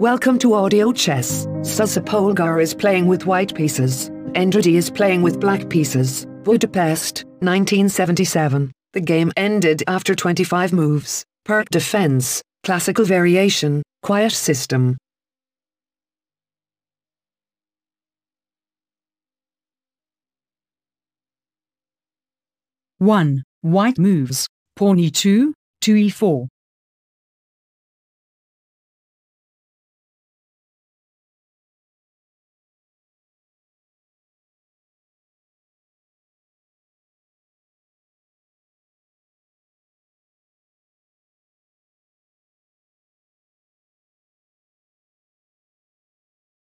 Welcome 0.00 0.38
to 0.38 0.54
Audio 0.54 0.92
Chess. 0.92 1.46
Susan 1.60 2.02
Polgar 2.02 2.62
is 2.62 2.72
playing 2.72 3.06
with 3.06 3.26
white 3.26 3.54
pieces. 3.54 4.08
Endradi 4.32 4.76
is 4.76 4.88
playing 4.88 5.20
with 5.20 5.38
black 5.38 5.68
pieces. 5.68 6.24
Budapest, 6.42 7.24
1977. 7.40 8.72
The 8.94 9.00
game 9.02 9.30
ended 9.36 9.82
after 9.86 10.14
25 10.14 10.72
moves. 10.72 11.22
Pirc 11.46 11.68
defense, 11.68 12.40
classical 12.64 13.04
variation, 13.04 13.82
quiet 14.02 14.32
system. 14.32 14.96
One. 22.96 23.42
White 23.60 23.98
moves. 23.98 24.48
Pawn 24.76 24.96
e2, 24.96 25.52
2 25.82 25.94
e4. 25.94 26.48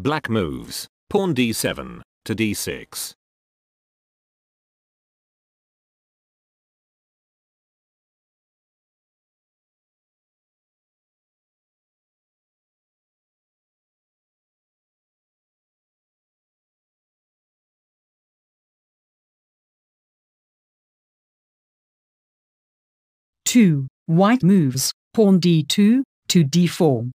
Black 0.00 0.30
moves. 0.30 0.86
Pawn 1.10 1.34
d7 1.34 2.02
to 2.24 2.34
d6. 2.36 3.14
Two. 23.44 23.88
White 24.06 24.44
moves. 24.44 24.92
Pawn 25.12 25.40
d2, 25.40 26.04
to 26.28 26.44
d4. 26.44 27.10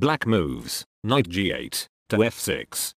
Black 0.00 0.26
moves. 0.26 0.86
Knight 1.04 1.28
g8 1.28 1.86
to 2.08 2.16
f6. 2.16 2.94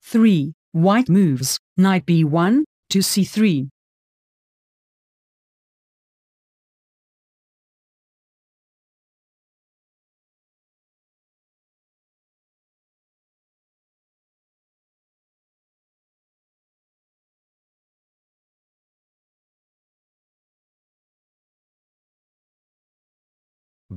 Three. 0.00 0.54
White 0.72 1.10
moves. 1.10 1.58
Knight 1.76 2.06
b1, 2.06 2.64
to 2.88 3.00
c3. 3.00 3.68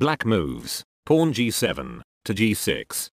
Black 0.02 0.26
moves. 0.26 0.82
Pawn 1.06 1.32
g7 1.32 2.02
to 2.26 2.34
g6. 2.34 3.08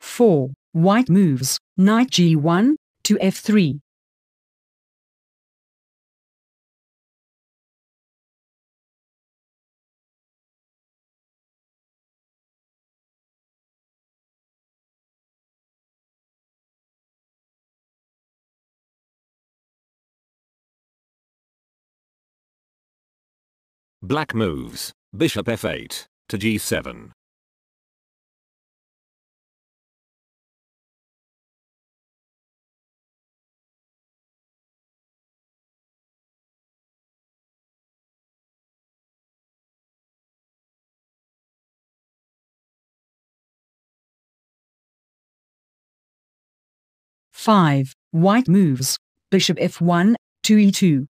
Four. 0.00 0.52
White 0.72 1.10
moves. 1.10 1.58
Knight 1.76 2.08
g1, 2.12 2.76
to 3.04 3.16
f3. 3.16 3.80
Black 24.04 24.34
moves. 24.34 24.90
Bishop 25.16 25.46
f8 25.46 26.06
to 26.28 26.36
g7. 26.36 27.12
Five. 47.30 47.94
White 48.10 48.48
moves. 48.48 48.98
Bishop 49.30 49.58
f1, 49.58 50.16
to 50.42 50.56
e2. 50.56 51.06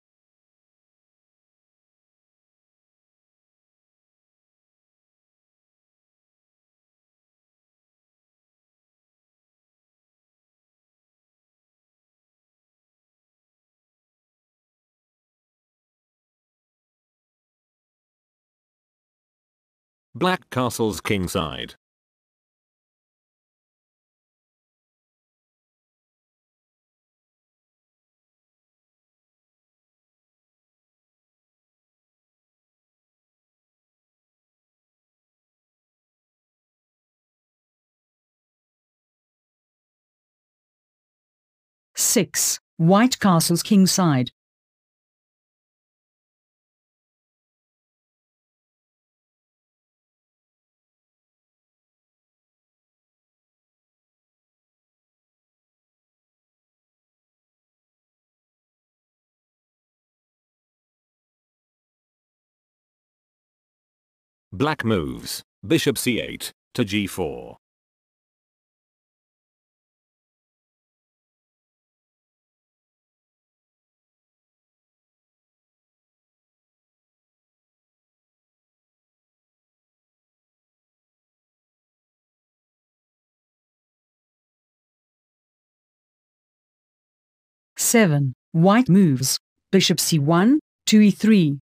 Black 20.19 20.49
castles 20.49 20.99
kingside. 20.99 21.75
Six. 41.95 42.59
White 42.75 43.19
castles 43.21 43.63
kingside. 43.63 44.31
Black 64.59 64.83
moves, 64.83 65.41
bishop 65.65 65.95
c8, 65.95 66.51
to 66.73 66.83
g4. 66.83 67.55
Seven. 87.77 88.33
White 88.51 88.89
moves. 88.89 89.37
Bishop 89.71 89.99
c1, 89.99 90.57
to 90.87 90.99
e3, 90.99 91.59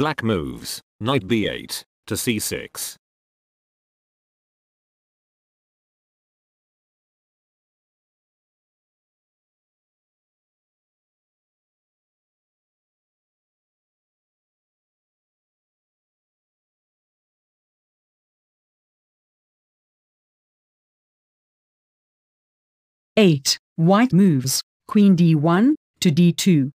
Black 0.00 0.22
moves. 0.22 0.80
Knight 0.98 1.28
b8 1.28 1.84
to 2.06 2.14
c6. 2.14 2.96
Eight. 23.18 23.58
White 23.76 24.14
moves. 24.14 24.62
Queen 24.88 25.14
d1 25.14 25.74
to 26.00 26.10
d2. 26.10 26.70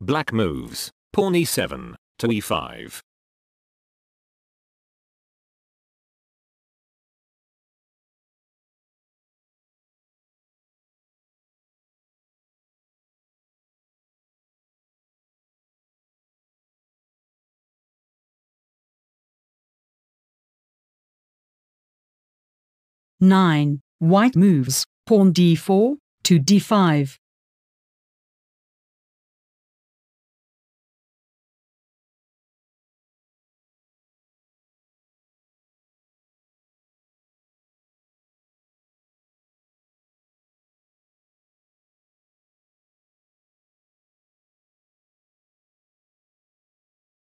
Black 0.00 0.32
moves. 0.32 0.92
Pawn 1.12 1.32
e7 1.32 1.94
to 2.20 2.28
e5. 2.28 3.00
Nine. 23.20 23.80
White 23.98 24.36
moves. 24.36 24.84
Pawn 25.06 25.32
d4 25.32 25.96
to 26.22 26.38
d5. 26.38 27.18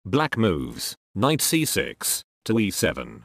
Black 0.08 0.38
moves. 0.38 0.94
Knight 1.16 1.40
c6 1.40 2.22
to 2.44 2.54
e7. 2.54 3.22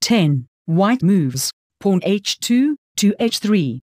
Ten. 0.00 0.46
White 0.66 1.02
moves. 1.02 1.50
Pawn 1.80 2.00
h2 2.02 2.76
to 2.98 3.14
h3. 3.18 3.80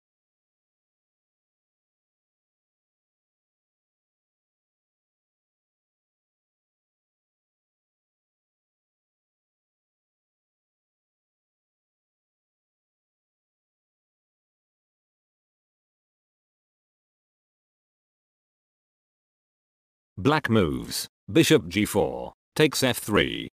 Black 20.24 20.50
moves. 20.50 21.10
Bishop 21.30 21.64
g4 21.64 22.32
takes 22.56 22.80
f3. 22.80 23.50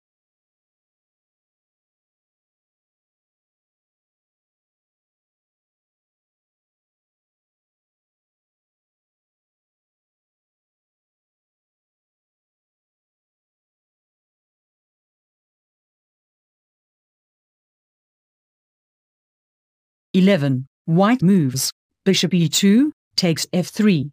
Eleven. 20.14 20.68
White 20.84 21.20
moves. 21.20 21.72
Bishop 22.04 22.30
e2 22.30 22.92
takes 23.16 23.46
f3. 23.46 24.12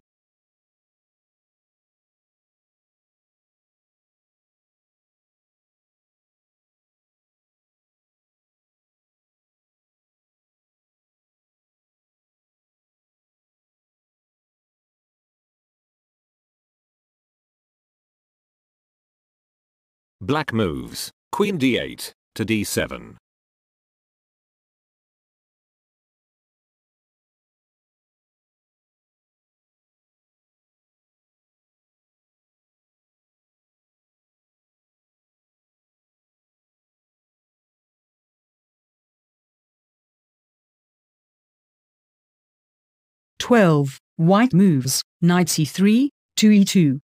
Black 20.28 20.52
moves. 20.52 21.10
Queen 21.32 21.58
d8 21.58 22.12
to 22.34 22.44
d7. 22.44 23.16
Twelve. 43.38 43.98
White 44.16 44.52
moves. 44.52 45.00
Knight 45.22 45.46
c3 45.46 46.10
to 46.36 46.50
e2. 46.50 47.00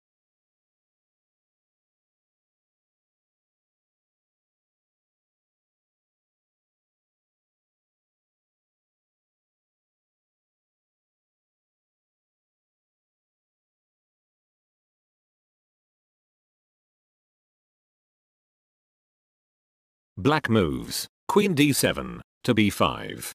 Black 20.25 20.49
moves. 20.49 21.07
Queen 21.29 21.55
d7 21.55 22.21
to 22.45 22.55
b5. 22.55 23.33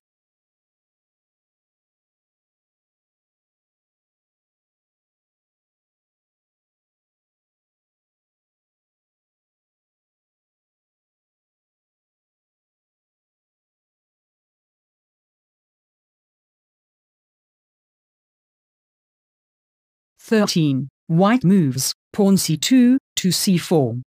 Thirteen. 20.18 20.90
White 21.06 21.44
moves. 21.44 21.94
Pawn 22.14 22.36
c2 22.36 22.98
to 23.18 23.28
c4. 23.28 24.02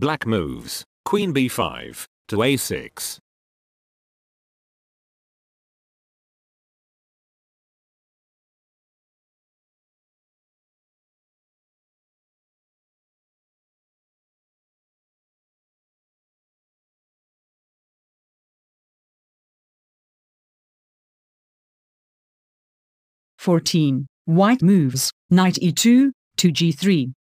Black 0.00 0.26
moves, 0.26 0.82
queen 1.04 1.34
b5, 1.34 2.06
to 2.28 2.36
a6. 2.38 3.18
Fourteen. 23.38 24.06
White 24.24 24.62
moves, 24.62 25.12
knight 25.28 25.56
e2, 25.56 26.10
to 26.38 26.48
g3. 26.50 27.12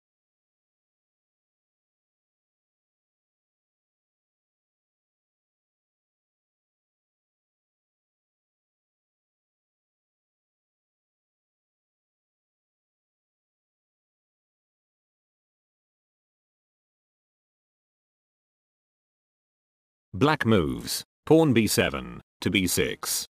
Black 20.19 20.45
moves, 20.45 21.05
pawn 21.25 21.55
b7, 21.55 22.19
to 22.41 22.51
b6. 22.51 23.25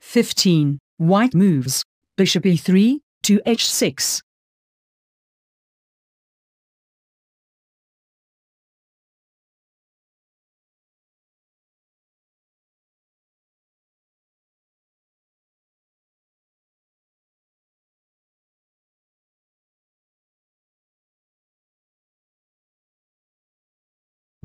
Fifteen. 0.00 0.80
White 0.96 1.34
moves, 1.34 1.84
bishop 2.16 2.42
e3, 2.42 2.98
to 3.22 3.38
h6. 3.46 4.22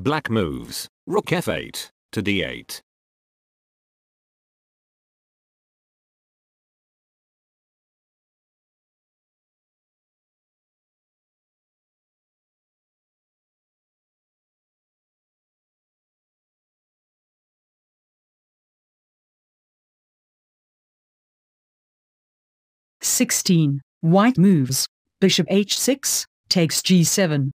Black 0.01 0.29
moves, 0.29 0.87
rook 1.05 1.25
f8, 1.25 1.89
to 2.13 2.23
d8. 2.23 2.79
Sixteen. 23.01 23.81
White 23.99 24.37
moves, 24.37 24.87
bishop 25.19 25.45
h6, 25.49 26.25
takes 26.47 26.81
g7. 26.81 27.51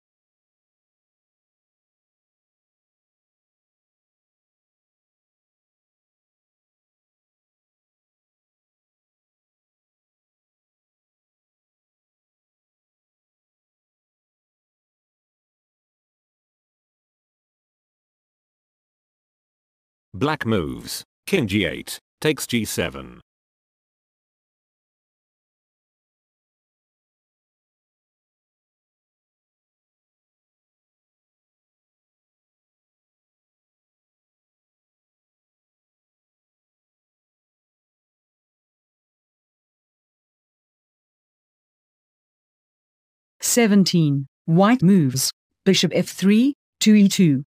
Black 20.21 20.45
moves, 20.45 21.03
King 21.25 21.47
g8, 21.47 21.97
takes 22.19 22.45
g7. 22.45 23.21
Seventeen. 43.39 44.27
White 44.45 44.83
moves. 44.83 45.31
Bishop 45.65 45.91
f3, 45.91 46.53
to 46.81 46.93
e2. 46.93 47.43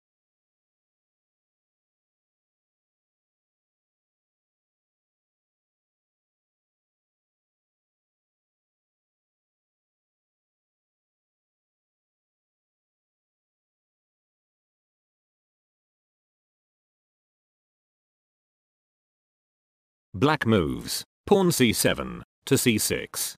Black 20.20 20.44
moves, 20.44 21.02
pawn 21.24 21.48
c7, 21.48 22.20
to 22.44 22.54
c6. 22.56 23.36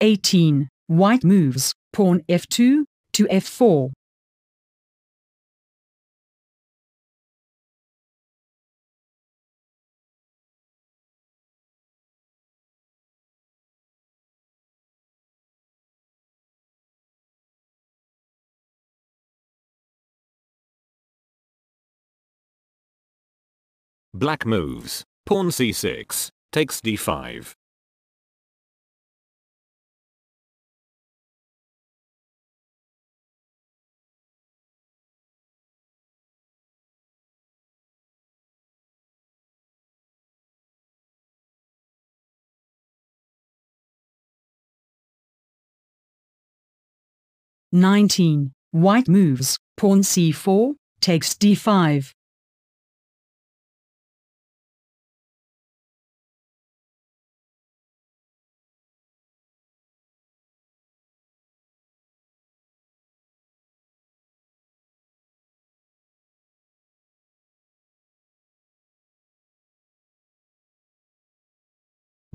Eighteen. 0.00 0.68
White 0.88 1.22
moves, 1.22 1.72
pawn 1.92 2.22
f2, 2.28 2.82
to 3.12 3.24
f4. 3.26 3.92
Black 24.18 24.46
moves, 24.46 25.04
pawn 25.26 25.48
c6, 25.48 26.30
takes 26.50 26.80
d5. 26.80 27.52
Nineteen. 47.70 48.52
White 48.70 49.08
moves, 49.08 49.58
pawn 49.76 50.00
c4, 50.00 50.74
takes 51.02 51.34
d5. 51.34 52.15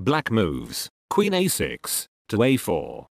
Black 0.04 0.32
moves, 0.32 0.88
queen 1.10 1.30
a6, 1.30 2.08
to 2.28 2.38
a4. 2.38 3.06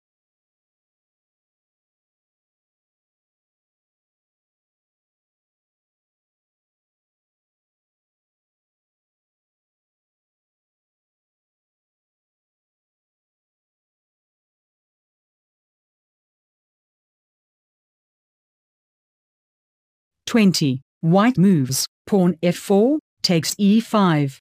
Twenty. 20.25 20.81
White 21.01 21.37
moves, 21.37 21.85
pawn 22.05 22.35
f4, 22.41 22.99
takes 23.21 23.55
e5. 23.55 24.39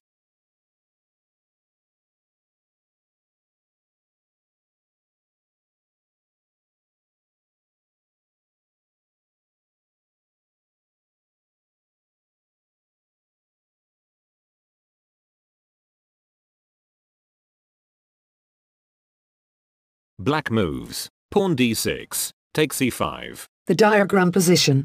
Black 20.26 20.50
moves. 20.50 21.09
Pawn 21.30 21.54
d6, 21.54 22.33
takes 22.52 22.78
e5. 22.78 23.45
The 23.68 23.76
diagram 23.76 24.33
position. 24.33 24.83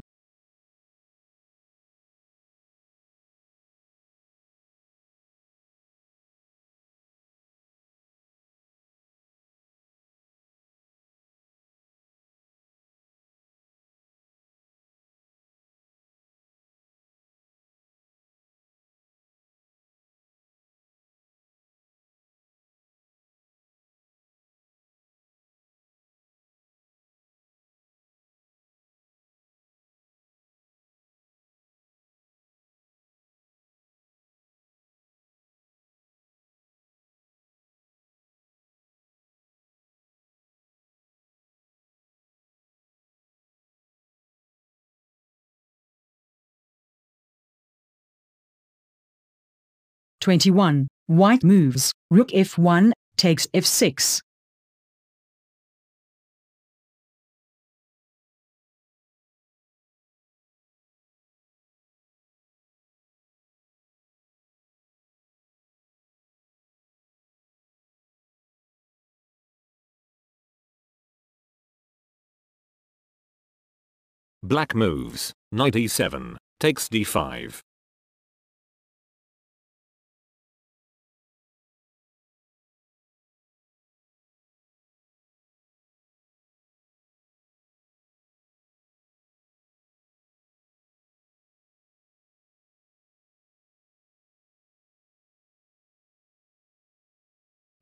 Twenty-one. 50.22 50.86
White 51.08 51.42
moves. 51.42 51.90
Rook 52.08 52.28
f1, 52.28 52.92
takes 53.16 53.48
f6. 53.48 54.20
Black 74.44 74.76
moves. 74.76 75.32
Knight 75.50 75.74
e7, 75.74 76.36
takes 76.60 76.88
d5. 76.88 77.60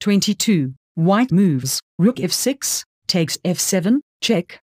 Twenty-two. 0.01 0.73
White 0.95 1.31
moves. 1.31 1.79
Rook 1.99 2.17
f6, 2.17 2.85
takes 3.07 3.37
f7, 3.45 4.01
check. 4.23 4.61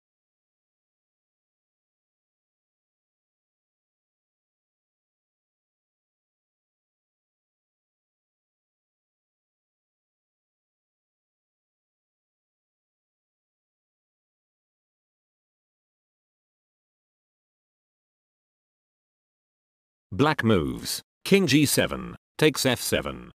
Black 20.12 20.44
moves. 20.44 21.02
King 21.24 21.48
g7, 21.48 22.16
takes 22.38 22.64
f7. 22.64 23.32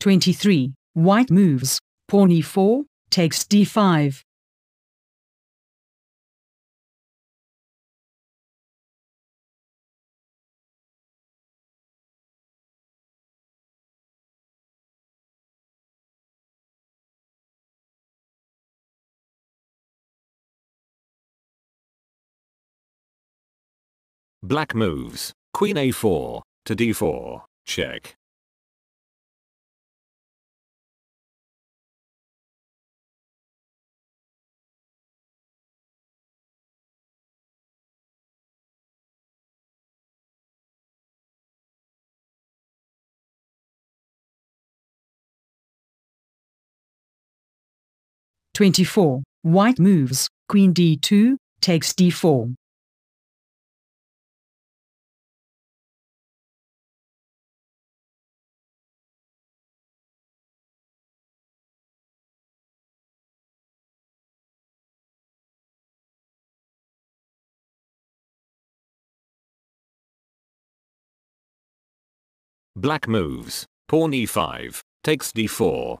Twenty-three. 0.00 0.74
White 0.94 1.30
moves. 1.30 1.78
Pawn 2.08 2.30
e4, 2.30 2.84
takes 3.10 3.44
d5. 3.44 4.22
Black 24.42 24.74
moves. 24.74 25.32
Queen 25.52 25.76
a4, 25.76 26.40
to 26.64 26.76
d4, 26.76 27.42
check. 27.66 28.17
Twenty-four. 48.58 49.22
White 49.42 49.78
moves. 49.78 50.28
Queen 50.48 50.74
d2, 50.74 51.36
takes 51.60 51.92
d4. 51.92 52.56
Black 72.74 73.06
moves. 73.06 73.66
Pawn 73.86 74.10
e5, 74.10 74.80
takes 75.04 75.30
d4. 75.30 75.98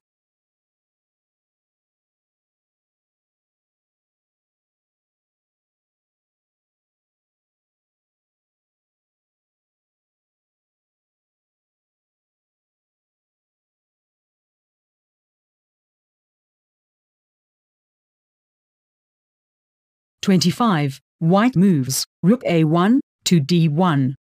Twenty-five. 20.28 21.00
White 21.20 21.56
moves. 21.56 22.04
Rook 22.22 22.42
a1, 22.44 23.00
to 23.24 23.40
d1. 23.40 24.12